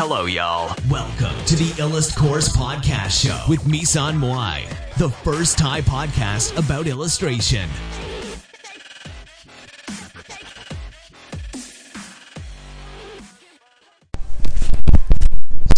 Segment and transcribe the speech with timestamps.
[0.00, 0.76] Hello, y'all.
[0.90, 6.84] Welcome to the Illust Course Podcast Show with Misan Moai, the first Thai podcast about
[6.94, 7.66] illustration.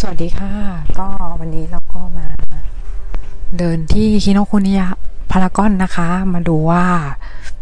[0.01, 0.53] สวัสดีค่ะ
[0.99, 1.07] ก็
[1.39, 2.27] วันนี้เราก็มา
[3.57, 4.87] เดินที่คิโนคุนิยะ
[5.31, 6.85] พารากอนนะคะ มาดูว่า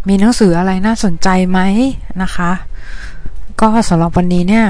[0.08, 1.60] มีหนังสืออะไรน่าสนใจไหม
[2.22, 2.52] นะคะ
[3.62, 4.68] ก็สำหรับวันนี้เนี่ย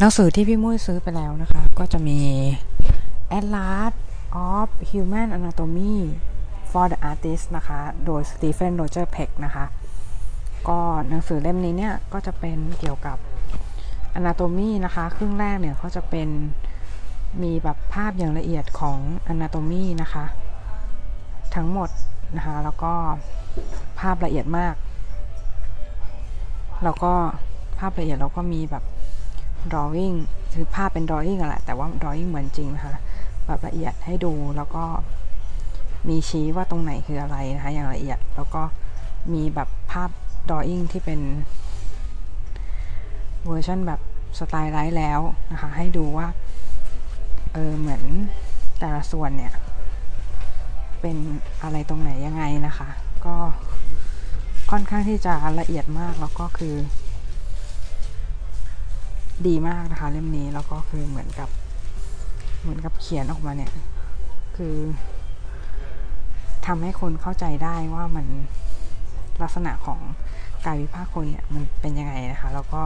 [0.00, 2.20] หนังสือที่พี่มุ้ยซื้อไปแล้วนะคะ ก็จะมี
[3.38, 3.92] Atlas
[4.48, 5.96] of Human Anatomy
[6.70, 9.64] for the Artist นะคะ โดย Stephen Roger Peck นะคะ
[10.68, 10.78] ก็
[11.08, 13.18] หนังสือเล่มนี้เนี่ย ก็จะเป็นเกี่ยวกับ
[14.18, 16.28] Anatomy นะคะ ครึ่งแรกเนี่ยเขาจะเป็น
[17.42, 18.98] มีแบบภาพอย่างละเอียดของ
[19.32, 20.24] Anatomy นะคะ
[21.54, 21.90] ทั้งหมด
[22.36, 22.92] นะคะ แล้วก็
[24.00, 24.74] ภาพละเอียดมาก
[26.84, 27.12] แล้วก็
[27.78, 28.84] ภาพละเอียดแล้วก็มีแบบ
[29.72, 30.16] drawing
[30.54, 32.94] คือภาพเป็น drawing อะแหละ แต่ว่า drawing เหมือนจริงนะคะ
[33.46, 34.84] แบบละเอียดให้ดูแล้วก็
[36.08, 38.62] มีชี้ว่าตรงไหนคืออะไรนะคะ อย่างละเอียด แล้วก็
[39.32, 40.10] มีแบบภาพ
[40.48, 41.20] drawing ที่เป็น
[43.46, 44.00] เวอร์ชันแบบ
[44.38, 45.20] stylized แล้ว
[45.52, 46.26] นะคะ ให้ดูว่า
[47.52, 48.02] เออ เหมือน
[48.78, 49.54] แต่ละส่วนเนี่ย
[51.00, 51.16] เป็น
[51.62, 52.88] อะไรตรงไหนยังไงนะคะ
[53.26, 53.36] ก็
[54.70, 56.74] ค่อนข้างที่จะละเอียดมากแล้วก็คือ
[59.46, 61.48] ดีมากนะคะเล่มนี้แล้วก็คือเหมือนกับ
[62.60, 63.72] เหมือนกับเขียนออกมาเนี่ย
[64.56, 64.76] คือ
[66.66, 68.26] ทำให้คนเข้าใจได้ว่ามัน
[69.42, 70.00] ลักษณะของ
[70.64, 72.80] กายวิภาคคนเนี่ยมันเป็นยังไงนะคะ แล้วก็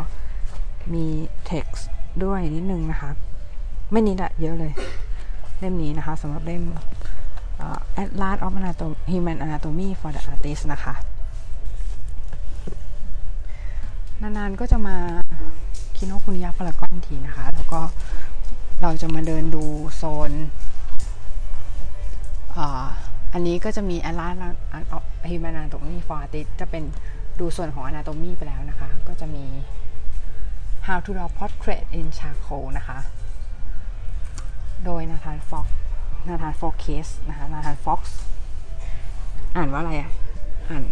[0.94, 1.06] มี
[1.50, 1.82] text
[2.24, 3.10] ด้วยนิดนึงนะคะ
[3.92, 4.72] ไม่นิดอะเยอะเลย
[5.58, 6.64] เล่มนี้นะคะสำหรับเล่ม
[8.02, 10.94] Atlas of Anatomy Human Anatomy for the Artist นะคะ
[14.22, 14.96] นานๆก็จะมา
[16.02, 17.80] คิโนคุนิยะพารากอนทีนะคะ แล้วก็
[18.82, 19.64] เราจะมาเดินดู
[19.96, 20.32] โซน
[23.32, 24.34] อันนี้ก็จะมี Atlas
[24.96, 26.84] of Human Anatomy for Artist จะเป็น
[27.40, 29.44] ดูส่วนของ Anatomy ไปแล้วนะคะ ก็จะมี
[30.86, 32.98] How to Draw Portrait in Charcoal นะคะ
[34.84, 35.66] โดย Nathan Fowkes
[36.28, 38.18] Nathan Fowkes นะคะ Nathan Fowkes
[39.56, 40.10] อ่านว่าอะไรอะ
[40.70, 40.84] อ่าน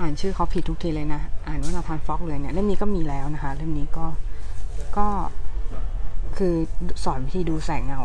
[0.00, 4.06] อ่านชื่อเขาผิดทุกทีเลยนะ อ่านว่า Nathan Fowkes เลยเนี่ย เล่มนี้ก็มีแล้วนะคะ เล่มนี้ก็
[4.96, 5.08] ก็
[6.36, 6.54] คือ
[7.04, 8.00] สอนวิธีดูแสงเงา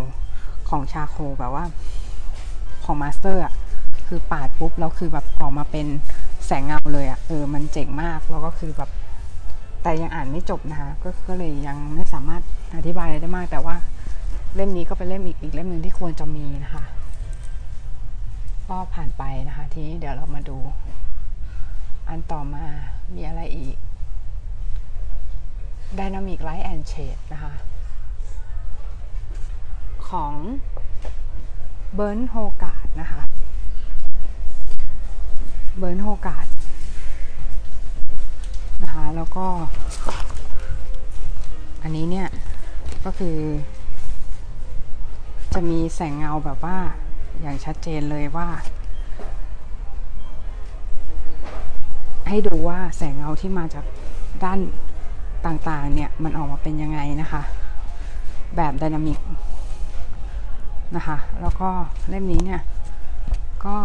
[0.70, 1.66] ของ charcoal แบบว่า
[2.84, 3.54] ของ master อะ
[4.08, 5.88] คือปาดปุ๊บแล้วคือแบบออกมาเป็น
[6.46, 8.90] แสงเงาเลยอะเออมันเจ๋งมากแล้วก็คือแบบ
[9.84, 12.42] แต่ยังอ่านไม่จบนะคะก็ก็เลยยังไม่สามารถ
[12.76, 13.76] อธิบายอะไรได้มาก แต่ว่า
[14.56, 16.84] เล่มนี้ก็เป็นเล่มอีกอีกเล่มหนึ่งที่ควรจะมีนะคะ
[18.70, 20.58] ก็ผ่านไปนะคะ ทีนี้เดี๋ยวเรามาดู
[22.10, 22.64] อันต่อมา
[23.16, 23.76] มีอะไรอีก
[26.00, 27.54] Dynamic Light and Shade นะคะ
[30.10, 30.34] ของ
[31.96, 33.22] เบิร์นโฮกาดนะคะ
[35.78, 36.48] เบิร์นโฮกาด
[38.84, 39.46] นะคะ แล้วก็
[41.84, 42.28] อันนี้เนี่ย
[43.06, 43.38] ก็คือ
[45.54, 46.78] จะมีแสงเงาแบบว่า
[47.42, 48.48] อย่างชัดเจนเลยว่า
[52.28, 53.86] ให้ดูว่าแสงเงาที่มาจาก
[54.44, 54.60] ด้าน
[55.46, 57.42] ต่างๆเนี่ยมันออกมาเป็นยังไงนะคะ
[58.56, 59.20] แบบไดนามิก
[60.96, 61.70] นะคะ แล้วก็
[62.10, 62.62] เล่มนี้เนี่ย
[63.66, 63.76] ก็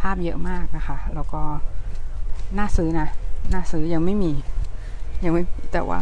[0.00, 1.42] ภาพเยอะมากนะคะ แล้วก็
[2.58, 3.08] น่าซื้อนะ
[3.52, 4.32] น่าซื้อยังไม่มี
[5.24, 5.42] ยังไม่
[5.72, 6.00] แต่ว่า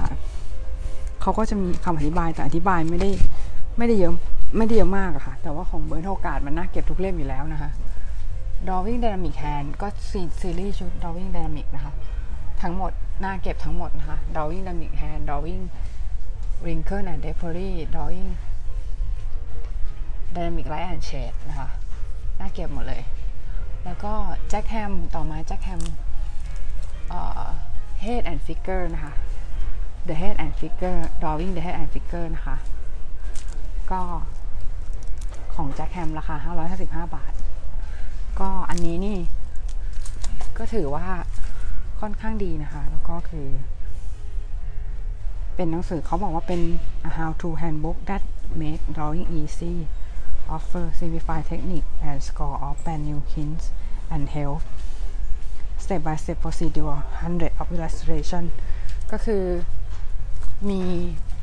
[1.21, 3.11] เขาก็จะมีคำอธิบายแต่อธิบายไม่ได้
[3.79, 4.13] ไม่ได้เยอะ
[4.57, 7.71] ไม่ได้เยอะมากอะค่ะ แต่ว่าของเบิร์นโอกาสมันน่าเก็บทุกเล่มอยู่แล้วนะคะ
[8.67, 9.87] Drawing Dynamic Hand ก็
[10.41, 11.93] ซีรีส์ชุด Drawing Dynamic นะคะ
[12.63, 12.93] ทั้งหมด
[13.25, 15.63] น่าเก็บทั้งหมดนะคะ Drawing Dynamic Hand Drawing
[16.63, 18.31] Wrinkle and Drapery Drawing
[20.35, 21.69] Dynamic Light and Shade นะคะ
[22.39, 23.03] น่าเก็บหมดเลย
[23.85, 24.13] แล้วก็
[24.53, 25.83] Jack Ham ต่อมา Jack Ham
[28.05, 29.13] Head and Figure นะคะ
[30.09, 32.57] The Head and Figure Drawing the Head and Figure นะคะ
[33.91, 34.01] ก็
[35.55, 36.37] ของ Jack Ham ราคา
[36.75, 37.33] 555 บาท
[38.41, 39.19] ก็อันนี้นี่
[40.59, 41.07] ก็ถือว่า
[42.03, 43.49] ค่อนข้างดีนะคะ แล้วก็คือ
[45.57, 46.61] เป็นหนังสือเขาบอกว่าเป็น
[47.09, 48.23] a how to handbook that
[48.61, 49.75] make drawing easy
[50.55, 53.65] offer simplified technique and score of brand new hints
[54.15, 54.61] and help
[55.85, 58.45] step by step procedure 100 of illustration
[59.13, 59.45] ก็คือ
[60.71, 60.81] มี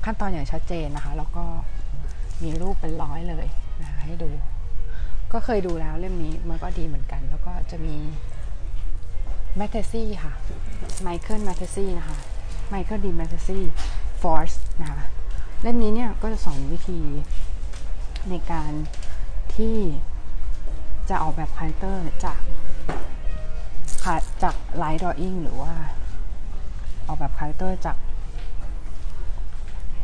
[0.05, 1.45] ขั้นตอนอย่างชัดเจนนะคะ แล้วก็
[2.43, 3.47] มีรูปเป็นร้อยเลย
[3.81, 4.31] นะคะให้ดู
[5.33, 7.95] ก็เคยดูแล้วเล่มนี้มันก็ดีเหมือนกัน แล้วก็จะมี
[9.61, 10.33] Mattesi ค่ะ
[11.01, 12.17] Michael Mattesi นะคะ
[12.69, 13.07] Michael D.
[13.09, 14.51] Mattesi Force
[14.81, 14.99] นะคะ
[15.61, 16.99] เล่มนี้เนี่ยก็จะสอนวิธี
[18.29, 18.71] ในการ
[19.55, 19.77] ที่
[21.09, 22.41] จะออกแบบคาแรคเตอร์จาก
[24.43, 25.73] จาก life drawing หรือว่า
[27.07, 27.97] ออกแบบคาแรคเตอร์จาก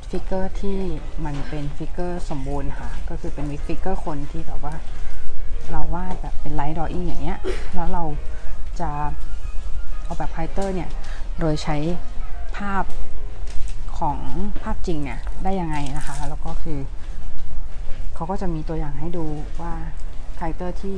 [0.10, 0.78] figure ที่
[1.26, 4.76] มันเป็น figure สมบูรณ์ค่ะ ก็คือเป็น figure คนที่แบบว่า
[5.72, 7.40] เราวาดแบบเป็น life drawing อย่างเงี้ย
[7.76, 8.04] แล้วเรา
[8.82, 8.92] จะ
[10.06, 10.90] ออกแบบคาแรคเตอร์เนี่ย
[11.40, 11.78] โดยใช้
[12.58, 12.84] ภาพ
[14.00, 14.18] ของ
[14.64, 16.80] ภาพจริงเนี่ยได้ยังไงนะคะ แล้วก็คือ
[18.16, 19.26] เขาก็จะมีตัวอย่างให้ดู
[19.62, 19.74] ว่า
[20.38, 20.96] คาแรคเตอร์ที่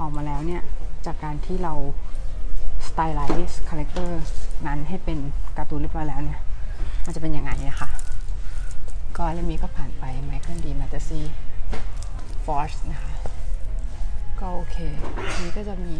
[0.00, 0.62] ออกมาแล้วเนี่ย
[1.06, 1.74] จากการที่เรา
[2.86, 4.20] stylize คาแรคเตอร์
[4.66, 5.18] นั้นให้เป็น
[5.58, 6.40] การ์ตูนเรียบร้อยแล้วเนี่ย
[7.04, 7.90] มันจะเป็นยังไงนะคะ
[9.16, 10.66] ก็เรื่องนี้ก็ผ่านไป Michael D.
[10.68, 13.12] Mattesi Force นะคะ
[14.40, 14.76] ก็โอเค
[15.42, 15.96] นี้ก็จะมี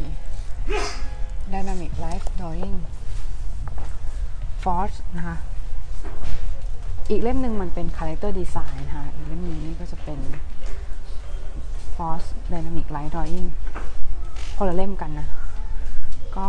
[1.52, 2.76] Dynamic Life Drawing
[4.62, 5.36] Force นะคะ
[7.10, 10.18] อีกเล่มหนึ่งมันเป็น Character Design นะคะอีกเล่มนี้ก็จะเป็น
[11.94, 13.48] Force Dynamic Life Drawing
[14.56, 15.28] คนละเล่มกันนะ
[16.36, 16.46] ก็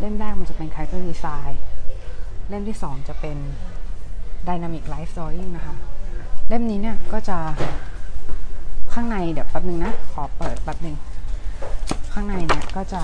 [0.00, 1.52] เล่มแรกมันจะเป็น Character Design
[2.48, 3.36] เล่มที่สองจะเป็น
[4.48, 5.74] Dynamic Life Drawing นะคะ
[6.48, 7.38] เล่มนี้เนี่ยก็จะ
[8.92, 10.96] ข้างในเดี๋ยวแป๊บนึงนะ ขอเปิดแป๊บนึง
[12.12, 13.02] ข้างในเนี่ยก็จะ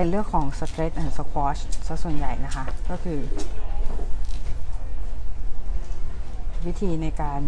[0.00, 3.20] เป็นเรื่องของ stretch and squash ซะส่วนใหญ่นะคะ ก็คือ
[6.66, 7.40] วิธีในการ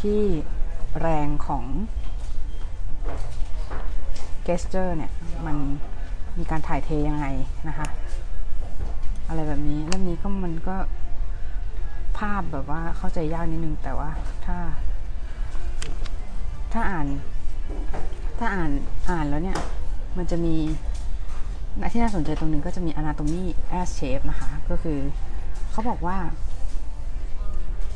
[0.00, 0.20] ที่
[1.00, 1.64] แรงของ
[4.46, 5.12] gesture เนี่ย
[5.46, 5.56] มัน
[6.38, 7.26] มีการถ่ายเทยังไง
[7.68, 7.88] นะคะ
[9.28, 10.76] อะไรแบบนี้เล่มนี้ก็มันก็
[12.18, 14.10] ภาพแบบว่าเข้าใจยากนิดนึงแต่ว่า
[14.44, 14.56] ถ้า
[16.72, 17.06] ถ้าอ่าน
[18.38, 18.70] ถ้าอ่าน
[19.10, 19.58] อ่านแล้วเนี่ย
[20.16, 20.56] มันจะมี
[21.92, 23.44] ที่น่าสนใจตรงนึงก็จะมี anatomy
[23.80, 24.98] as shape นะคะ ก็คือ
[25.70, 26.18] เขาบอกว่า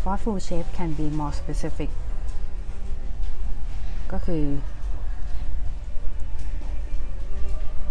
[0.02, 1.90] forceful shape can be more specific
[4.12, 4.44] ก็คือ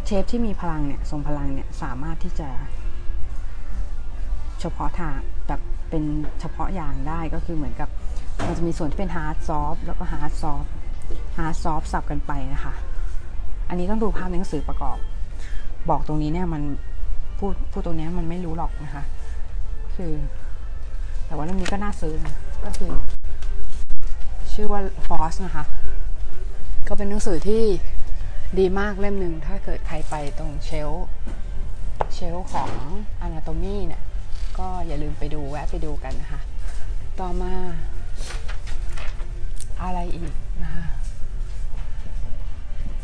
[0.05, 2.49] เชฟที่มีพลังเนี่ยทรงพลังเนี่ย สามารถที่จะ
[4.59, 5.13] เฉพาะทาง
[5.47, 6.03] แบบเป็น
[6.39, 7.89] เฉพาะอย่างได้ก็คือเหมือนกับ
[8.45, 10.69] มันจะมีส่วนที่เป็น hard soft แล้วก็ hard soft
[11.37, 12.73] hard soft สับกันไปนะคะ
[13.69, 14.97] อันนี้ต้องดูภาพในหนังสือประกอบ
[15.89, 16.63] บอกตรงนี้เนี่ยมัน
[17.39, 19.03] พูดพูดตรงนี้มันไม่รู้หรอกนะคะ
[19.95, 20.13] คือ
[21.25, 22.91] แต่ว่าเรื่องนี้ก็น่าซื้อนะก็คือ
[24.53, 25.65] ชื่อว่า Force นะคะ
[26.87, 27.63] ก็เป็นหนังสือที่
[28.59, 30.89] ดีมากเล่มหนึ่งถ้าเกิดใครไปตรงเชล
[32.13, 32.69] เชลของ
[33.25, 34.01] Anatomy เนี่ย
[34.59, 36.41] ก็อย่าลืมไปดูแวะไปดูกันนะคะ
[37.19, 37.53] ต่อมา
[39.81, 40.83] อะไรอีกนะคะ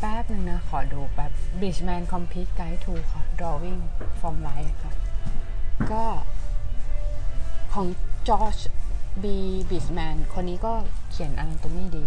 [0.05, 2.93] แป๊บหนึ่งนะ ขอดูแป๊บ Bridgman Complete Guide to
[3.39, 3.81] Drawing
[4.19, 4.93] from Life ค่ะ
[5.91, 6.03] ก็
[7.73, 7.87] ของ
[8.27, 8.63] George
[9.23, 9.25] B.
[9.69, 10.73] Bridgeman คนนี้ก็
[11.11, 12.05] เขียน Anatomy ดี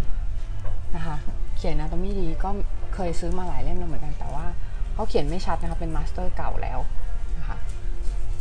[0.94, 1.16] นะคะ
[1.56, 2.50] เขียน Anatomy ดีก็
[2.94, 4.46] เคยซื้อมาหลายเล่มแล้วเหมือนกัน แต่ว่า
[4.94, 6.78] เขาเขียนไม่ชัดนะคะ เป็นมาสเตอร์เก่าแล้ว
[7.38, 7.56] นะคะ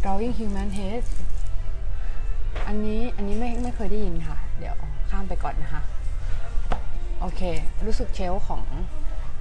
[0.01, 1.03] drawing human head
[2.67, 4.75] อันนี้อันนี้ไม่ไม่เคยได้ยินค่ะ เดี๋ยว
[5.09, 5.81] ข้ามไปก่อนนะคะ
[7.19, 7.41] โอเค
[7.85, 8.63] รู้สึกเชลของ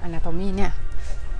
[0.07, 0.71] anatomy เนี่ย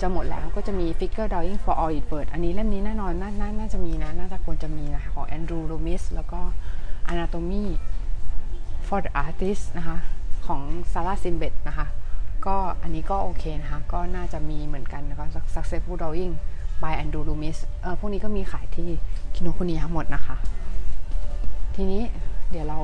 [0.01, 6.39] จะหมดแล้วก็จะมี figure drawing for all it bird อันนี้เล่มนี้แน่นอนน่านาน่าจะมีนะ น่าจะควรจะมีนะคะของ Andrew Loomis แล้วก็
[7.12, 7.65] anatomy
[8.88, 9.98] for the artist นะคะ
[10.48, 11.88] ของ Sarah Simbet นะคะ
[12.45, 16.34] ก็อันนี้ก็โอเคนะคะ ก็น่าจะมีเหมือนกันนะคะ successful drawing
[16.84, 18.89] by Andrew Loomis เออพวกนี้ก็มีขายที่
[19.36, 20.36] คิโนคุนิยะหมดนะคะ
[21.75, 22.01] ทีนี้
[22.51, 22.79] เดี๋ยวเรา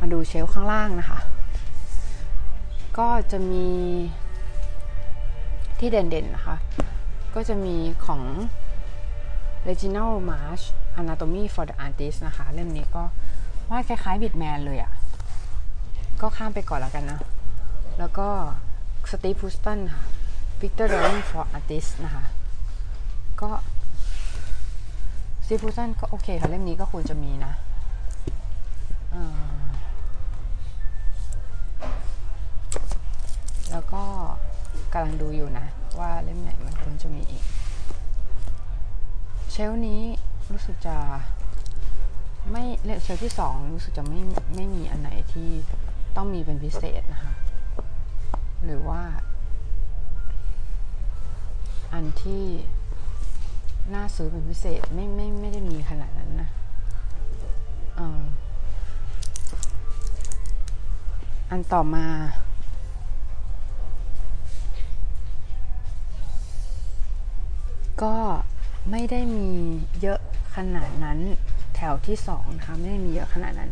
[0.00, 1.18] มาดูเชลข้างล่างนะคะ
[2.98, 3.66] ก็จะมี
[5.80, 6.56] ที่เด่นๆนะคะ
[7.34, 8.22] ก็จะมีของ
[9.68, 10.64] Reginald Marsh
[11.00, 13.02] Anatomy for the Artist นะคะ เล่มนี้ก็
[13.70, 14.92] วาดคล้ายๆบิดแมนเลยอะ่ะ
[16.20, 17.20] ก็ข้ามไปก่อนแล้วกันนะ
[17.98, 18.28] แล้วก็
[19.10, 20.04] Steve Houston ค่ะ
[20.60, 22.24] Victor Drawing for Artist นะคะ
[23.40, 23.50] ก็
[25.46, 27.52] ซีฟูซันก็โอเคค่ะ เล่มนี้ก็ควรจะมีนะ
[33.70, 34.04] แล้วก็
[34.92, 35.66] กำลังดูอยู่นะ
[35.98, 37.44] ว่าเล่มไหนมันควรจะมีอีก
[39.50, 40.02] เชลนี้
[40.52, 40.96] รู้สึกจะ
[42.50, 42.62] ไม่
[43.02, 44.20] เชลที่สองรู้สึกจะไม่
[44.54, 45.50] ไม่มีอันไหนที่
[46.16, 47.34] ต้องมีเป็นพิเศษนะคะ
[48.64, 49.02] หรือว่า
[51.92, 52.44] อันที่
[53.94, 56.48] น่าซื้อเป็นพิเศษไม่ไม่ไม่ได้มีขนาดนั้นนะ
[57.98, 58.00] อ
[61.50, 62.06] อันต่อมา
[68.02, 68.14] ก็
[68.90, 69.50] ไม่ได้มี
[70.00, 70.20] เยอะ
[70.56, 71.18] ขนาดนั้น
[71.76, 73.70] แถวที่สองนะคะไม่ได้มีเยอะขนาดนั้น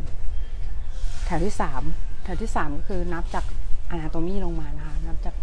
[1.26, 1.82] แถวที่สาม
[2.24, 3.44] แถวที่สามก็คือนับจาก
[3.90, 5.34] anatomy ลงมานะคะ นับจาก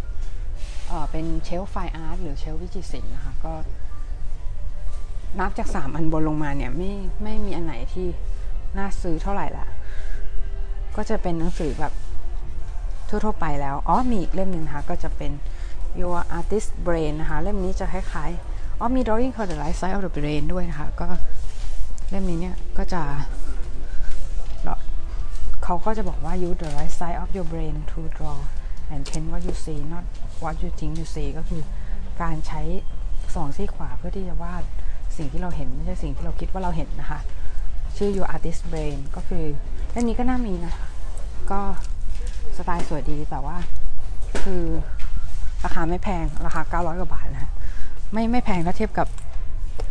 [0.87, 3.53] เป็น shelf fine art หรือ shelf วิจิตรศิลป์นะคะก็
[5.39, 6.91] นับจากสามอันบนลงมาเนี่ยไม่
[7.23, 8.07] ไม่มีอันไหนที่
[8.77, 9.67] น่าซื้อเท่าไหร่ละ
[10.95, 11.93] ก็จะเป็นหนังสือแบบ
[13.09, 15.31] ทั่วๆไปแล้ว อ๋อมีอีกเล่มหนึ่งนะคะก็จะเป็น
[15.99, 20.87] Your Artist Brain นะคะ เล่มนี้จะคล้ายๆ อ๋อมี Drawing for the Right Side of the Brain ด้วยนะคะ
[21.01, 21.07] ก็
[22.09, 23.01] เล่มนี้เนี่ยก็จะ
[25.63, 28.37] เขาก็จะบอกว่า use the right side of your brain to draw
[28.93, 30.03] and paint what you see not
[30.43, 31.61] what you think you see ก็คือ
[32.21, 32.61] การใช้
[33.35, 34.63] สองซี่ขวาเพื่อที่จะวาด
[35.17, 37.19] สิ่งที่เราเห็น ไม่ใช่สิ่งที่เราคิดว่าเราเห็นนะคะ
[37.97, 39.43] ชื่อ your artist brain ก็คือ
[39.91, 40.73] เล่มนี้ก็น่ามีนะ
[41.51, 41.61] ก็
[42.57, 43.57] สไตล์สวยดีแต่ว่า
[44.43, 44.63] คือ
[45.63, 47.51] ราคาไม่แพง ราคา 900 กว่าบาทนะ
[48.11, 49.07] ไม่ไม่แพงถ้าเทียบกับ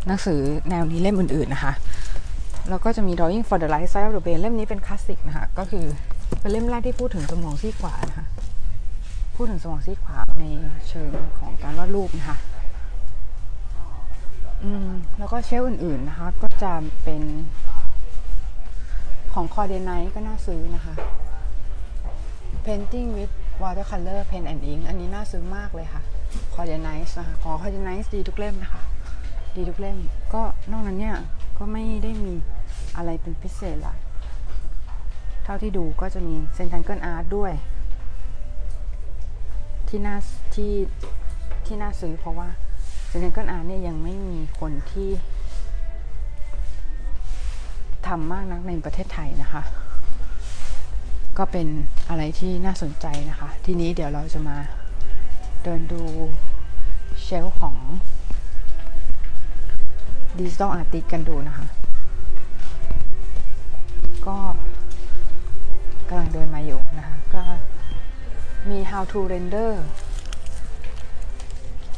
[0.07, 0.41] หนังสือ
[0.71, 1.73] แนวนี้เล่มอื่นๆนะคะ
[2.69, 5.85] แล้วก็จะมี Drawing for the Right Side of the Brain เล่มนี้เป็นคลาสสิกนะคะ ก็คือ
[6.41, 8.27] เป็นเล่มแรกที่พูดถึงสมองซีกขวานะคะ
[9.37, 10.45] พูดถึงสมองซีกขวาใน
[10.89, 12.39] เชิงของการวาดรูปนะคะ
[14.65, 16.73] อืมแล้วก็เชลฟ์อื่นๆนะคะ ก็จะ
[17.05, 17.23] เป็น
[19.35, 20.95] ของ Claudia Nice ก็น่าซื้อนะคะ
[22.67, 26.03] Painting with Watercolor Pen and Ink อันนี้น่าซื้อมากเลยค่ะ
[26.55, 27.81] c o r d i n i z e นะคะของ c o r d i
[27.89, 28.83] n i z e ดีทุกเล่มนะคะ
[29.57, 29.99] ดีทุกเล่ม
[30.35, 31.17] ก็นอกนั้นเนี่ย
[31.59, 32.35] ก็ไม่ได้มี
[32.97, 33.95] อะไรเป็นพิเศษละ
[35.45, 37.53] เท่าที่ดูก็จะมี Zentangle art ด้วย
[39.89, 40.17] ที่น่า
[40.55, 40.73] ที่
[41.67, 42.49] ที่น่าซื้อเพราะว่า
[43.09, 45.11] Zentangle art เนี่ยยังไม่มีคนที่
[48.07, 49.63] ทำมากนักในประเทศไทยนะคะ
[51.39, 51.67] ก็เป็น
[52.09, 54.57] อะไรที่น่าสนใจนะคะ ทีนี้เดี๋ยวเราจะมา
[55.63, 56.03] เดินดู
[57.25, 57.77] shelf ของ
[60.39, 61.67] digital artist กันดูนะคะ
[64.27, 64.37] ก็
[66.09, 67.43] กำลังเดินมาอยู่นะคะ ก็
[68.71, 69.71] มี how to render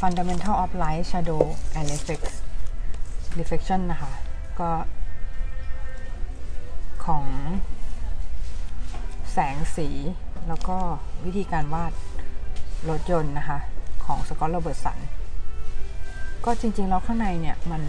[0.00, 1.42] fundamental of light shadow
[1.76, 2.20] and reflex
[3.38, 4.12] reflection นะคะ
[4.60, 4.70] ก็
[7.04, 7.26] ของ
[9.32, 9.88] แสงสี
[10.48, 10.78] แล้วก็
[11.24, 11.92] วิธีการวาด
[12.88, 13.58] รถยนต์นะคะ
[14.06, 14.98] ของสกอตโรเบิร์ตสัน
[16.44, 17.82] ก็จริง ๆ แล้วข้างในเนี่ยมัน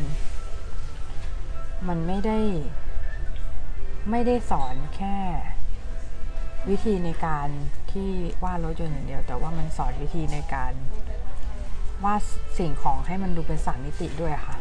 [1.88, 2.40] มันไม่ได้
[4.12, 5.16] ไม่ได้สอนแค่
[6.70, 7.48] วิธีในการ
[7.92, 8.10] ที่
[8.44, 10.74] วาดรถยนต์อย่างเดียว แต่ว่ามันสอนวิธีในการ
[12.04, 12.22] วาด
[12.58, 14.56] สิ่งของให้มันดูเป็นสามมิติด้วยค่ะ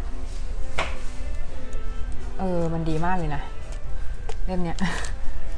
[2.38, 3.42] เออ มันดีมากเลยนะ
[4.44, 4.78] เล่มเนี้ย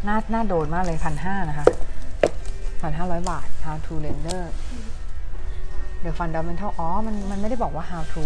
[0.06, 1.66] น่าน่าโดนมากเลยพันห้านะคะ
[2.82, 4.42] พันห้าร้อยบาท how to render
[6.04, 8.22] the fundamental อ๋อ มันมันไม่ได้บอกว่า how to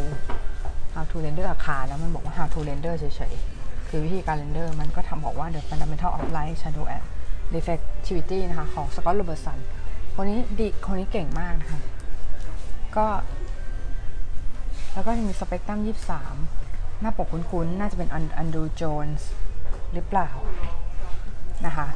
[0.95, 6.57] how to render อาคารนะมันบอกว่า how to render เฉยๆ คือวิธีการ render มันก็ทำบอกว่า the fundamental of light
[6.63, 7.05] shadow and
[7.55, 9.59] reflectivity นะคะของ Scott Robertson
[10.15, 11.81] คนนี้ดีคนนี้เก่งมากนะคะ
[12.97, 13.07] ก็
[14.93, 15.81] แล้วก็จะมีสเปกตรัม
[16.41, 19.29] 23 หน้าปกคุ้นๆ น่าจะเป็นอันดูโจนส์
[19.93, 20.31] หรือเปล่า
[21.67, 21.87] นะคะ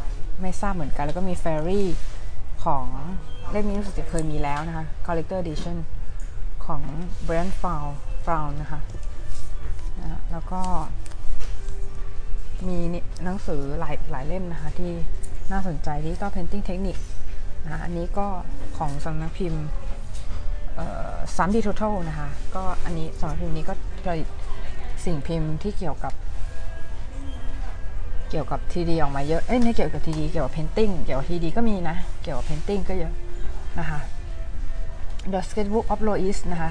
[0.43, 1.83] ไม่ทราบเหมือนกัน แล้วก็มี Fairy
[2.67, 2.87] ของ
[3.51, 5.77] เล่มนี้รู้สึกจะเคยมีแล้วนะคะ Collector Edition
[6.67, 6.83] ของ
[7.27, 7.83] Brand f o u
[8.27, 8.81] f o u นะคะ
[10.01, 10.61] นะแล้วก็
[12.69, 12.79] มี
[13.25, 14.93] หนังสือหลายหลายเล่มนะคะ ที่
[15.53, 17.03] น่าสนใจที่ก็ Painting Technique
[17.65, 18.27] นะอันนี้ก็
[18.79, 19.65] ของสำนักพิมพ์
[21.37, 24.29] 3D Total นะคะ ก็อันนี้สำนักพิมพ์นี้ก็ผลิต
[25.05, 26.13] สิ่งพิมพ์ที่เกี่ยวกับ
[28.31, 33.13] เกี่ยวกับ 3D ออกมาเยอะ เอ้ยไม่เกี่ยวกับ 3D เกี่ยวกับ painting เกี่ยวกับ 3D ก็มีนะ เกี่ยวกับ painting ก็เยอะ
[33.79, 34.01] นะคะ
[35.33, 36.71] The Sketchbook of Loish นะคะ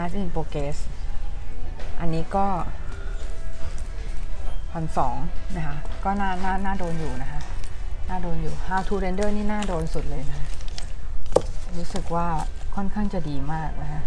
[0.00, 0.76] Art in Progress
[2.00, 2.46] อันนี้ก็
[4.72, 5.16] พันสอง
[5.56, 7.40] นะคะ ก็น่าน่าน่าโดนอยู่นะคะ
[8.08, 10.40] น่าโดนอยู่ How to Render นี่น่าโดนสุดเลยนะ
[11.76, 12.26] รู้สึกว่า
[12.74, 14.02] ค่อนข้างจะดีมากนะคะ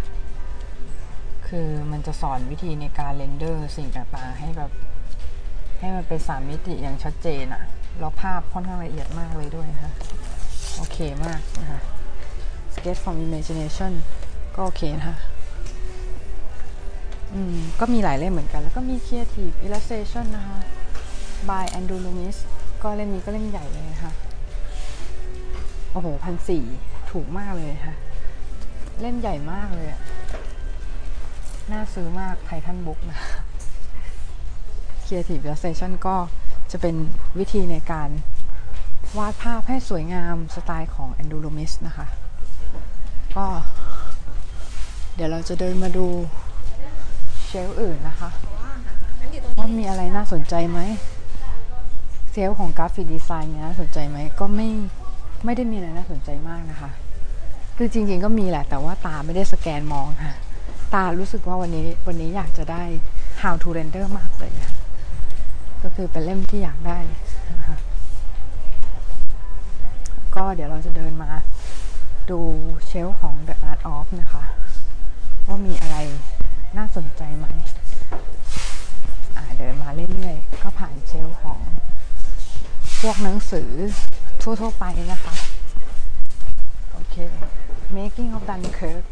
[1.47, 4.71] คือมันจะสอนวิธีในการ render สิ่งต่างๆ ให้แบบ
[5.79, 7.63] ให้มันเป็นสามมิติอย่างชัดเจนอะ
[7.99, 9.93] แล้วภาพค่อนข้างละเอียดมากเลยด้วยนะคะ
[10.75, 11.79] โอเคมากนะคะ
[12.73, 13.91] Sketch from Imagination
[14.55, 15.17] ก็โอเคนะคะ
[17.33, 20.57] อืมก็มีหลายเล่มเหมือนกัน แล้วก็มี Creative Illustration นะคะ
[21.49, 22.37] by Andrew Loomis
[22.83, 24.11] ก็เล่มนี้ก็เล่มใหญ่เลยนะคะ
[25.91, 26.63] โอ้โหพันสี่
[27.11, 27.95] ถูกมากเลยค่ะ
[29.01, 30.01] เล่มใหญ่มากเลยอะ
[31.71, 33.19] น่าซื้อมากไททันบุ๊กนะ
[35.09, 36.15] Creative Illustration ก็
[36.71, 36.95] จะเป็น
[37.39, 38.09] วิธีในการ
[39.17, 42.07] วาดภาพให้สวยงามสไตล์ของ Andrew Loomis นะคะ
[43.35, 43.45] ก็
[45.15, 46.07] เดี๋ยวเราจะเดินมาดู
[47.45, 48.29] เชลฟ์อื่นนะคะ
[49.57, 50.79] ว่ามีอะไรน่าสนใจไหม
[52.31, 54.69] เซลล์ของกราฟิกดีไซน์เนี่ยน่าสนใจไหมก็ไม่
[55.45, 56.91] ไม่ได้มีอะไรน่าสนใจมากนะคะ
[57.77, 60.33] คือจริงๆก็มีแหละ แต่ว่าตาไม่ได้สแกนมองค่ะ
[60.93, 62.83] ตารู้สึกว่าวันนี้วันนี้อยากจะได้
[63.41, 64.78] how to render มากเลยค่ะ
[65.83, 66.97] ก็คือเป็นเล่มที่อยากได้
[67.57, 67.77] นะคะ
[70.35, 71.31] ก็เดี๋ยวเราจะเดินมา
[72.29, 72.39] ดู
[72.87, 74.43] เชลของ The Art of นะคะ
[75.47, 75.97] ว่ามีอะไร
[76.77, 77.47] น่าสนใจไหม
[79.59, 81.59] เดินมาเรื่อยๆ ก็ผ่านเชลของ
[83.01, 83.71] พวกหนังสือ
[84.41, 85.35] ทั่วๆไปนะคะ
[86.91, 87.15] โอเค
[87.97, 89.03] Making of Dunkirk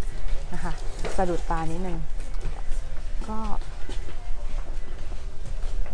[0.54, 0.74] นะคะ
[1.18, 1.98] สะดุดตานิดนึง
[3.28, 3.40] ก็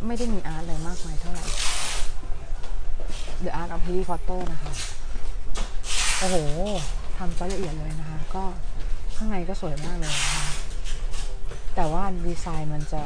[0.07, 1.45] ไม่ได้มีอาร์ตอะไรมากมายเท่าไหร่
[3.43, 4.73] The Art of Harry Potter นะคะ
[6.19, 6.35] โอ้โห
[7.17, 8.43] ทำซะละเอียดเลยนะคะ ก็
[9.15, 10.45] ข้างในก็สวยมากเลยนะคะ
[11.75, 13.01] แต่ว่าดีไซน์มันจะ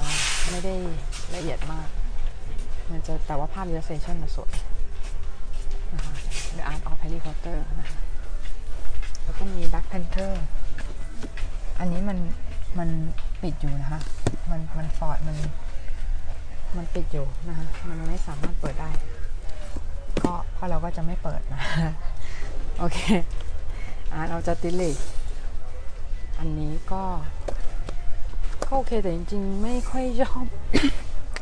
[0.50, 0.76] ไม่ได้
[1.36, 1.88] ละเอียดมาก
[2.92, 4.52] มันจะแต่ว่าภาพ illustration มันสวย
[5.94, 6.14] นะคะ
[6.58, 8.00] The Art of Harry Potter นะคะ
[9.24, 10.32] แล้วก็มี Black Panther
[11.80, 12.18] อันนี้มัน
[12.80, 12.90] มัน
[13.42, 14.02] ปิดอยู่นะคะ
[14.50, 15.38] มันมันฟอร์ดมัน
[16.78, 18.90] มันปิดอยู่นะคะมันไม่สามารถเปิดได้
[20.24, 21.62] ก็ก็เราก็จะไม่เปิดนะ
[22.80, 22.98] โอเค
[24.14, 24.92] อ่าเราจะติลิ
[26.40, 27.04] อันนี้ก็
[28.64, 30.46] ก็โอเคแต่จริง ๆ ไม่ค่อยชอบ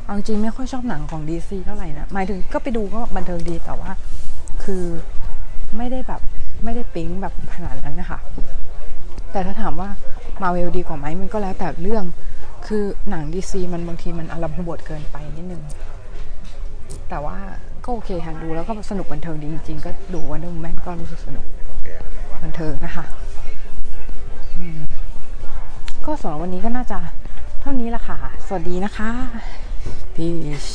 [0.04, 3.90] เอาจริงไม่ค่อยชอบหนังของ DC เท่าไหร่นะหมายถึงก็ไปดูก็บันเทิงดีแต่ว่า
[4.64, 4.84] คือ
[5.76, 6.20] ไม่ได้แบบ
[6.64, 8.20] ไม่ได้ปิ๊งแบบขนาดนั้นนะคะ
[9.32, 9.88] แต่ถ้าถามว่า
[10.42, 12.04] มาเวลดีกว่าไหมมันก็แล้วแต่เรื่อง
[12.66, 15.62] คือหนัง DC มันบางทีมันอารมณ์บทเกินไปนิดนึง
[17.08, 17.36] แต่ว่า
[17.84, 21.44] ก็โอเคค่ะดูแล้วก็สนุกบันเทิงดีจริงๆ ก็ดูวันดูแมนก็รู้สึกสนุก
[22.42, 23.04] บันเทิงนะคะ
[24.56, 24.78] อืม
[26.04, 26.98] ก็สำหรับวันนี้ก็น่าจะ
[27.60, 29.10] เท่านี้ละค่ะ สวัสดีนะคะ
[30.14, 30.70] Peace